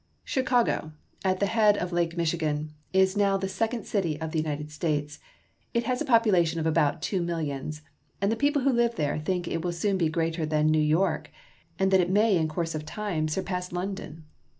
CHICAGO, 0.25 0.93
at 1.23 1.39
the 1.39 1.45
head 1.45 1.77
of 1.77 1.91
Lake 1.91 2.17
Michigan, 2.17 2.73
is 2.91 3.15
now 3.15 3.37
the 3.37 3.47
second 3.47 3.85
city 3.85 4.19
of 4.19 4.31
the 4.31 4.39
United 4.39 4.71
States. 4.71 5.19
It 5.75 5.83
has 5.83 6.01
a 6.01 6.05
popula 6.05 6.43
tion 6.43 6.59
of 6.59 6.65
about 6.65 7.03
two 7.03 7.21
millions, 7.21 7.83
and 8.19 8.35
people 8.39 8.63
who 8.63 8.73
live 8.73 8.95
there 8.95 9.19
think 9.19 9.47
it 9.47 9.61
will 9.61 9.71
soon 9.73 9.99
be 9.99 10.09
greater 10.09 10.43
than 10.43 10.71
New 10.71 10.79
York 10.81 11.29
and 11.77 11.91
that 11.91 12.01
it 12.01 12.09
may 12.09 12.35
in 12.35 12.47
226 12.47 12.49
CHICAGO. 12.49 12.55
course 12.55 12.73
of 12.73 12.85
time 12.87 13.27
surpass 13.27 13.71
London! 13.71 14.25